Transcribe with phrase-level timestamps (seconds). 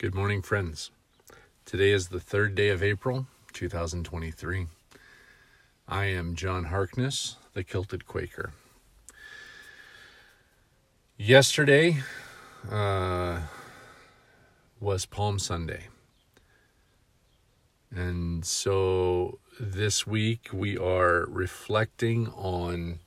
[0.00, 0.90] Good morning, friends.
[1.66, 4.66] Today is the third day of April, 2023.
[5.86, 8.54] I am John Harkness, the Kilted Quaker.
[11.18, 11.98] Yesterday
[12.70, 13.40] uh,
[14.80, 15.88] was Palm Sunday.
[17.94, 23.00] And so this week we are reflecting on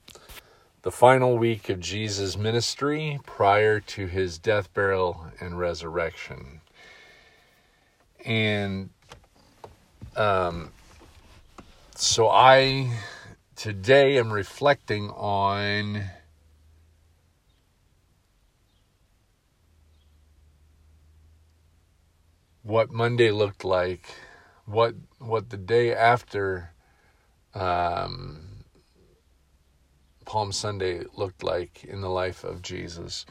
[0.83, 6.61] the final week of Jesus' ministry prior to his death, burial, and resurrection
[8.25, 8.89] and
[10.15, 10.71] um,
[11.95, 12.91] so I
[13.55, 16.03] today am reflecting on
[22.61, 24.05] what Monday looked like,
[24.65, 26.71] what what the day after
[27.53, 28.65] um,
[30.25, 33.25] Palm Sunday looked like in the life of Jesus.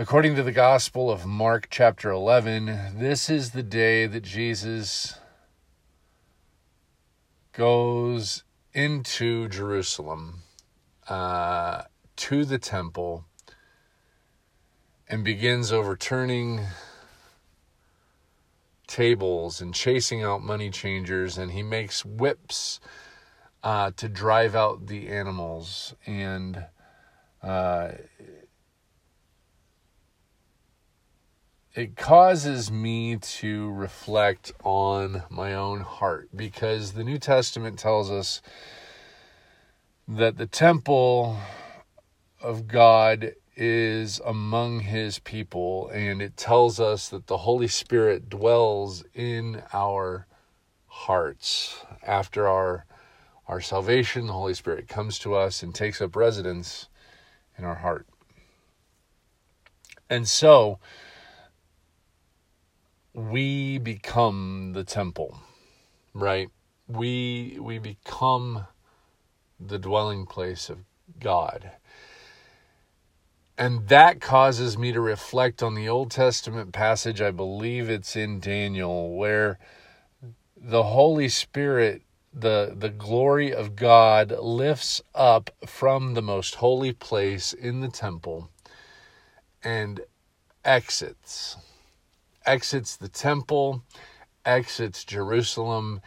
[0.00, 5.18] According to the Gospel of Mark, chapter 11, this is the day that Jesus
[7.52, 10.44] goes into Jerusalem,
[11.08, 11.82] uh,
[12.14, 13.24] to the temple,
[15.08, 16.60] and begins overturning
[18.86, 22.78] tables and chasing out money changers, and he makes whips
[23.64, 25.96] uh, to drive out the animals.
[26.06, 26.66] And
[27.42, 27.92] uh,
[31.74, 38.42] it causes me to reflect on my own heart because the New Testament tells us
[40.06, 41.38] that the temple
[42.40, 49.04] of God is among his people, and it tells us that the Holy Spirit dwells
[49.14, 50.26] in our
[50.86, 51.84] hearts.
[52.06, 52.86] After our,
[53.46, 56.88] our salvation, the Holy Spirit comes to us and takes up residence
[57.58, 58.06] in our heart.
[60.08, 60.78] And so,
[63.14, 65.38] we become the temple,
[66.14, 66.48] right?
[66.86, 68.66] We we become
[69.60, 70.78] the dwelling place of
[71.20, 71.72] God.
[73.56, 78.38] And that causes me to reflect on the Old Testament passage, I believe it's in
[78.38, 79.58] Daniel, where
[80.56, 82.02] the Holy Spirit,
[82.32, 88.48] the, the glory of God, lifts up from the most holy place in the temple
[89.64, 90.00] and
[90.64, 91.56] exits
[92.48, 93.84] exits the temple,
[94.46, 96.00] exits Jerusalem,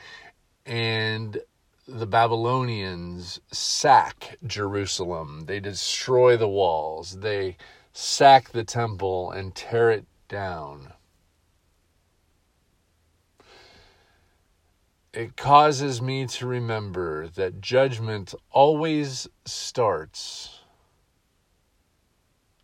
[0.65, 1.39] and
[1.87, 5.43] the Babylonians sack Jerusalem.
[5.45, 7.57] They destroy the walls, they
[7.93, 10.93] sack the temple and tear it down.
[15.13, 20.61] It causes me to remember that judgment always starts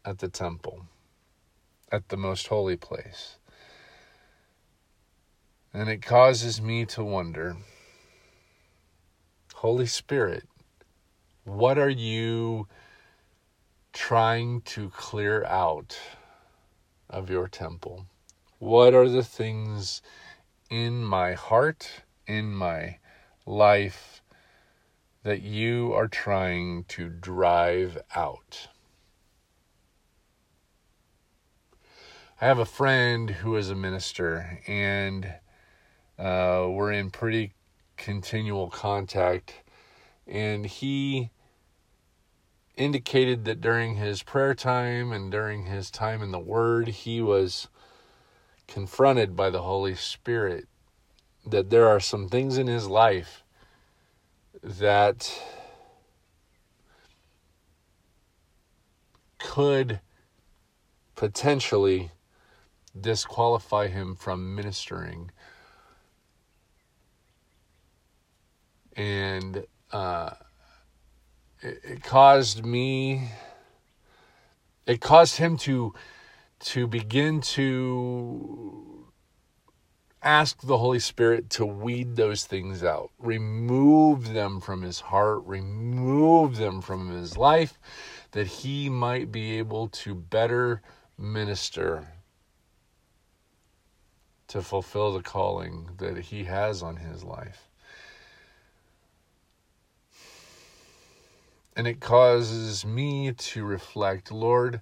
[0.03, 0.87] at the temple,
[1.91, 3.36] at the most holy place.
[5.77, 7.55] And it causes me to wonder
[9.53, 10.47] Holy Spirit,
[11.43, 12.67] what are you
[13.93, 15.95] trying to clear out
[17.11, 18.07] of your temple?
[18.57, 20.01] What are the things
[20.71, 21.87] in my heart,
[22.25, 22.97] in my
[23.45, 24.23] life,
[25.21, 28.69] that you are trying to drive out?
[32.41, 35.35] I have a friend who is a minister, and
[36.17, 37.53] uh, we're in pretty
[37.95, 39.53] continual contact.
[40.25, 41.31] And he
[42.75, 47.67] indicated that during his prayer time and during his time in the Word, he was
[48.67, 50.67] confronted by the Holy Spirit
[51.45, 53.43] that there are some things in his life
[54.61, 55.41] that
[59.39, 60.01] could
[61.15, 62.11] potentially
[62.99, 65.31] disqualify him from ministering
[68.97, 70.31] and uh,
[71.61, 73.29] it, it caused me
[74.85, 75.93] it caused him to
[76.59, 79.05] to begin to
[80.23, 86.57] ask the Holy Spirit to weed those things out, remove them from his heart, remove
[86.57, 87.79] them from his life,
[88.31, 90.81] that he might be able to better
[91.17, 92.07] minister
[94.47, 97.69] to fulfill the calling that he has on his life.
[101.77, 104.81] And it causes me to reflect Lord,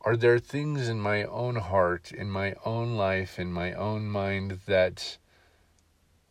[0.00, 4.58] are there things in my own heart, in my own life, in my own mind
[4.66, 5.18] that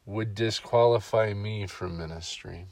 [0.05, 2.67] would disqualify me from ministry?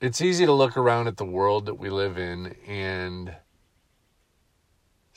[0.00, 3.34] It's easy to look around at the world that we live in and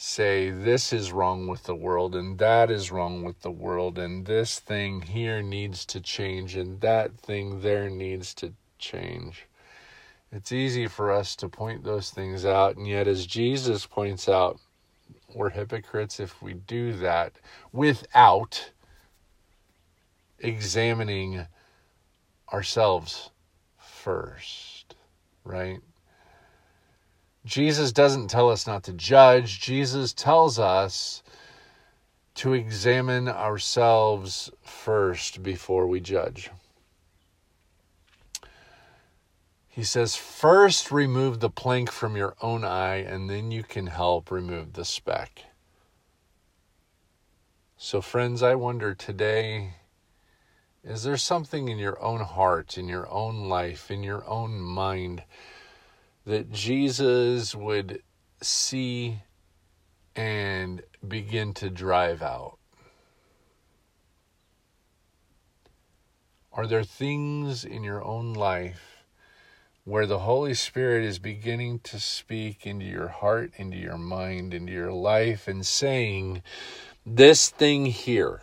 [0.01, 4.25] say this is wrong with the world and that is wrong with the world and
[4.25, 9.45] this thing here needs to change and that thing there needs to change.
[10.31, 14.59] It's easy for us to point those things out, and yet, as Jesus points out,
[15.33, 17.33] we're hypocrites if we do that
[17.71, 18.71] without
[20.37, 21.47] examining
[22.53, 23.31] ourselves
[23.77, 24.95] first,
[25.43, 25.79] right?
[27.45, 29.59] Jesus doesn't tell us not to judge.
[29.59, 31.23] Jesus tells us
[32.35, 36.51] to examine ourselves first before we judge.
[39.67, 44.29] He says, first remove the plank from your own eye, and then you can help
[44.29, 45.43] remove the speck.
[47.77, 49.75] So, friends, I wonder today
[50.83, 55.23] is there something in your own heart, in your own life, in your own mind
[56.25, 58.01] that Jesus would
[58.41, 59.21] see
[60.15, 62.57] and begin to drive out?
[66.51, 69.03] Are there things in your own life
[69.85, 74.71] where the Holy Spirit is beginning to speak into your heart, into your mind, into
[74.71, 76.43] your life, and saying,
[77.05, 78.41] This thing here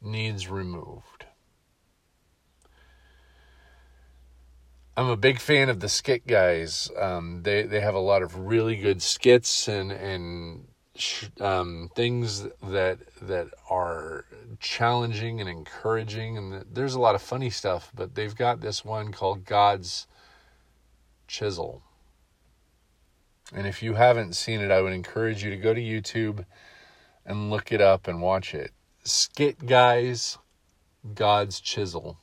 [0.00, 1.17] needs removed?
[4.98, 6.90] I'm a big fan of the skit guys.
[6.98, 10.66] Um, they they have a lot of really good skits and and
[11.40, 14.24] um, things that that are
[14.58, 17.92] challenging and encouraging, and there's a lot of funny stuff.
[17.94, 20.08] But they've got this one called God's
[21.28, 21.80] Chisel,
[23.54, 26.44] and if you haven't seen it, I would encourage you to go to YouTube
[27.24, 28.72] and look it up and watch it.
[29.04, 30.38] Skit guys,
[31.14, 32.18] God's Chisel.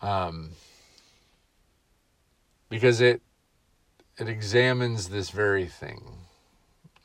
[0.00, 0.50] Um,
[2.68, 3.22] because it
[4.18, 6.02] it examines this very thing.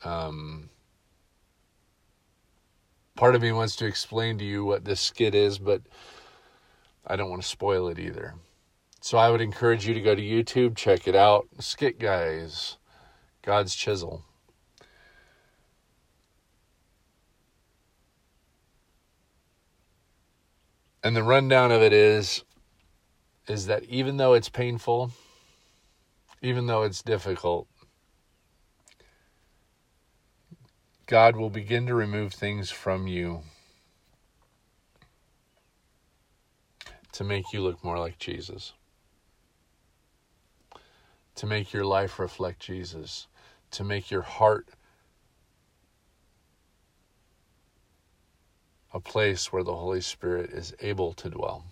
[0.04, 0.68] Um,
[3.16, 5.82] part of me wants to explain to you what this skit is, but
[7.06, 8.34] I don't want to spoil it either.
[9.00, 11.46] So I would encourage you to go to YouTube, check it out.
[11.60, 12.78] Skit Guys,
[13.42, 14.24] God's Chisel.
[21.02, 22.44] And the rundown of it is
[23.48, 25.12] is that even though it's painful,
[26.42, 27.66] even though it's difficult,
[31.06, 33.42] God will begin to remove things from you
[37.12, 38.72] to make you look more like Jesus,
[41.34, 43.28] to make your life reflect Jesus,
[43.70, 44.68] to make your heart
[48.92, 51.64] a place where the Holy Spirit is able to dwell.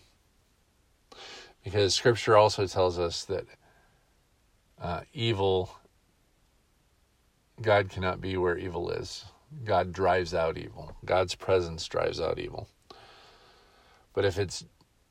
[1.65, 3.47] Because scripture also tells us that
[4.81, 5.71] uh, evil,
[7.61, 9.25] God cannot be where evil is.
[9.65, 10.97] God drives out evil.
[11.05, 12.69] God's presence drives out evil.
[14.15, 14.65] But if it's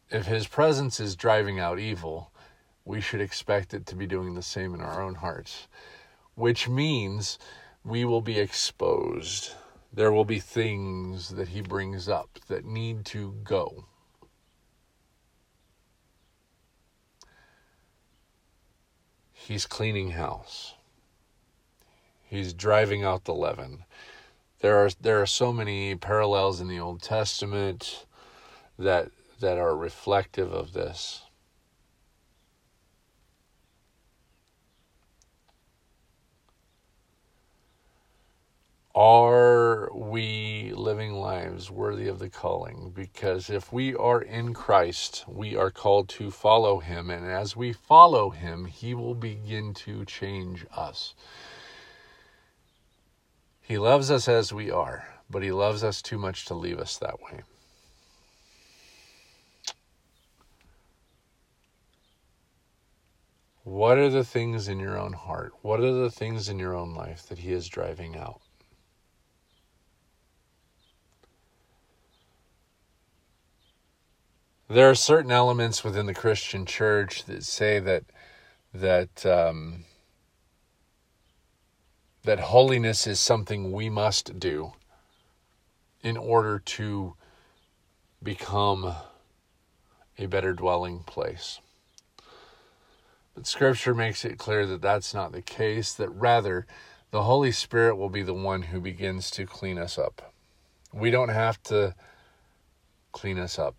[0.09, 2.31] if his presence is driving out evil,
[2.83, 5.67] we should expect it to be doing the same in our own hearts,
[6.35, 7.39] which means
[7.85, 9.53] we will be exposed.
[9.93, 13.85] There will be things that he brings up that need to go.
[19.47, 20.75] He's cleaning house.
[22.29, 23.83] He's driving out the leaven.
[24.61, 28.05] There are there are so many parallels in the Old Testament
[28.77, 31.23] that that are reflective of this.
[38.93, 42.91] Are we living lives worthy of the calling?
[42.93, 47.09] Because if we are in Christ, we are called to follow Him.
[47.09, 51.15] And as we follow Him, He will begin to change us.
[53.61, 56.97] He loves us as we are, but He loves us too much to leave us
[56.97, 57.43] that way.
[63.63, 65.53] What are the things in your own heart?
[65.61, 68.41] What are the things in your own life that He is driving out?
[74.71, 78.03] There are certain elements within the Christian church that say that
[78.73, 79.83] that um,
[82.23, 84.71] that holiness is something we must do
[86.01, 87.15] in order to
[88.23, 88.95] become
[90.17, 91.59] a better dwelling place.
[93.35, 96.65] But Scripture makes it clear that that's not the case, that rather
[97.11, 100.33] the Holy Spirit will be the one who begins to clean us up.
[100.93, 101.93] We don't have to
[103.11, 103.75] clean us up.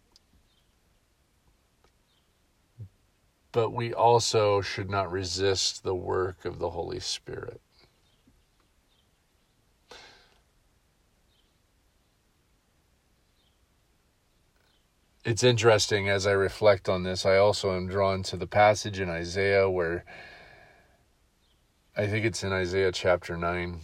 [3.53, 7.61] But we also should not resist the work of the Holy Spirit.
[15.25, 19.09] It's interesting as I reflect on this, I also am drawn to the passage in
[19.09, 20.05] Isaiah where
[21.97, 23.81] I think it's in Isaiah chapter 9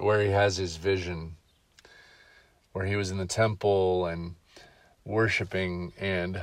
[0.00, 1.36] where he has his vision
[2.72, 4.34] where he was in the temple and
[5.04, 6.42] worshiping and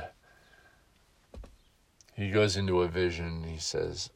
[2.16, 4.10] he goes into a vision he says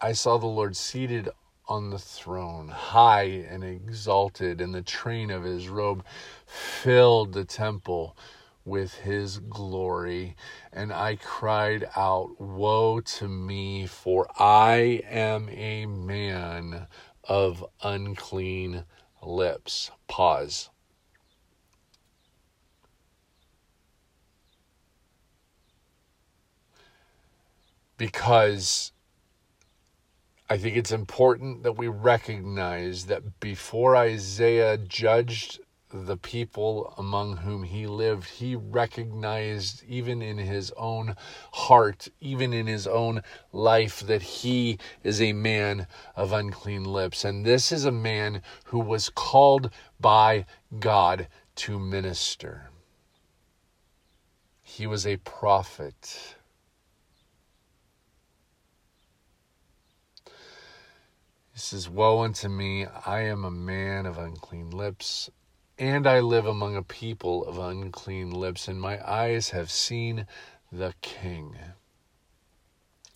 [0.00, 1.28] i saw the lord seated
[1.68, 6.04] on the throne high and exalted and the train of his robe
[6.46, 8.16] filled the temple
[8.64, 10.36] with his glory
[10.72, 16.86] and i cried out woe to me for i am a man
[17.24, 18.84] of unclean
[19.22, 19.90] lips.
[20.08, 20.70] Pause.
[28.00, 28.92] Because
[30.48, 35.60] I think it's important that we recognize that before Isaiah judged
[35.92, 41.14] the people among whom he lived, he recognized, even in his own
[41.52, 47.22] heart, even in his own life, that he is a man of unclean lips.
[47.22, 49.68] And this is a man who was called
[50.00, 50.46] by
[50.78, 52.70] God to minister.
[54.62, 56.36] He was a prophet.
[61.60, 65.28] He says, Woe unto me, I am a man of unclean lips
[65.78, 70.26] and I live among a people of unclean lips, and my eyes have seen
[70.72, 71.54] the King.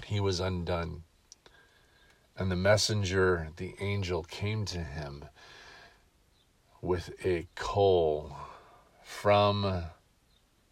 [0.04, 1.04] He was undone.
[2.36, 5.24] And the messenger, the angel, came to him
[6.82, 8.36] with a coal
[9.02, 9.84] from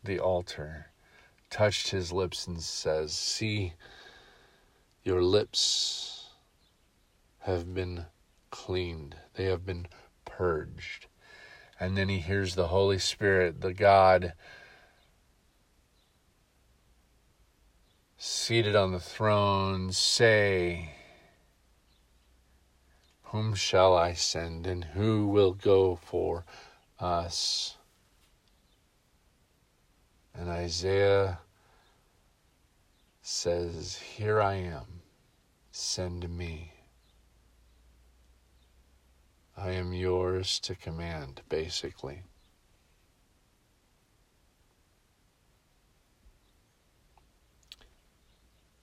[0.04, 0.90] the altar,
[1.48, 3.72] touched his lips, and says, See,
[5.04, 6.21] your lips
[7.42, 8.06] have been
[8.50, 9.86] cleaned, they have been
[10.24, 11.06] purged
[11.82, 14.34] and then he hears the Holy Spirit, the God
[18.16, 20.94] seated on the throne, say,
[23.24, 26.44] Whom shall I send, and who will go for
[27.00, 27.76] us?
[30.32, 31.40] And Isaiah
[33.22, 35.02] says, Here I am,
[35.72, 36.74] send me.
[39.56, 42.22] I am yours to command, basically.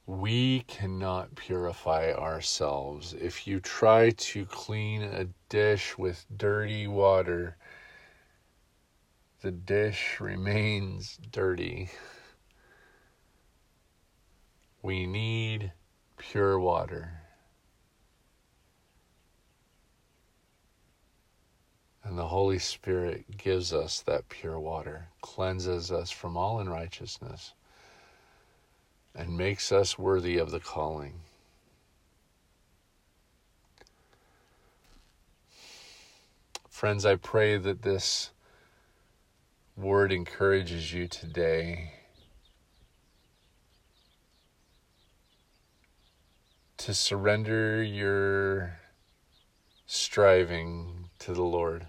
[0.05, 3.13] We cannot purify ourselves.
[3.13, 7.57] If you try to clean a dish with dirty water,
[9.41, 11.89] the dish remains dirty.
[14.81, 15.73] We need
[16.17, 17.28] pure water.
[22.09, 27.53] And the Holy Spirit gives us that pure water, cleanses us from all unrighteousness,
[29.13, 31.19] and makes us worthy of the calling.
[36.67, 38.31] Friends, I pray that this
[39.77, 41.91] word encourages you today
[46.77, 48.79] to surrender your
[49.85, 51.85] striving to the Lord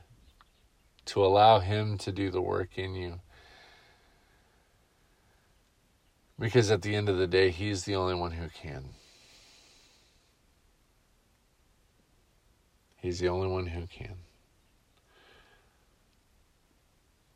[1.10, 3.20] to allow Him to do the work in you.
[6.38, 8.90] Because at the end of the day, He's the only one who can.
[12.96, 14.14] He's the only one who can.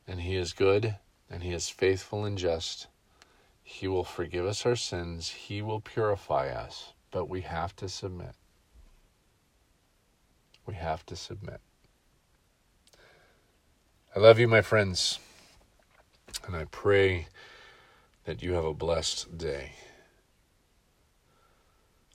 [0.07, 0.95] And He is good,
[1.29, 2.87] and He is faithful and just.
[3.65, 8.37] He will forgive us our sins, He will purify us, but we have to submit.
[10.65, 11.61] We have to submit.
[14.17, 15.19] I love you, my friends,
[16.47, 17.27] and I pray
[18.27, 19.73] that you have a blessed day.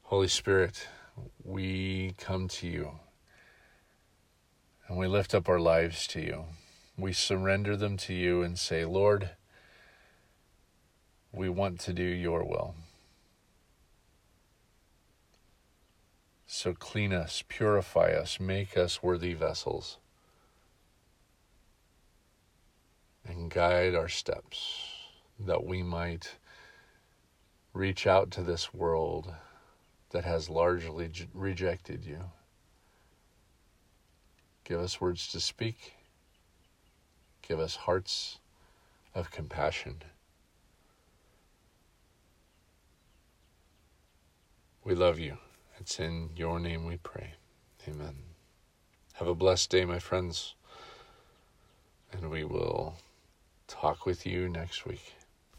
[0.04, 0.88] Holy Spirit,
[1.44, 2.92] we come to you
[4.88, 6.46] and we lift up our lives to you.
[6.98, 9.32] We surrender them to you and say, Lord,
[11.34, 12.76] we want to do your will.
[16.48, 19.98] So clean us, purify us, make us worthy vessels.
[23.28, 24.88] and guide our steps
[25.40, 26.36] that we might
[27.74, 29.34] reach out to this world
[30.12, 32.20] that has largely rejected you.
[34.64, 35.94] Give us words to speak.
[37.42, 38.40] Give us hearts
[39.16, 40.04] of compassion.
[44.84, 45.38] We love you.
[45.80, 47.34] It's in your name we pray.
[47.88, 48.16] Amen.
[49.14, 50.56] Have a blessed day, my friends,
[52.12, 52.96] and we will
[53.70, 55.19] talk with you next week.